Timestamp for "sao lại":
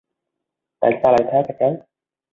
1.03-1.21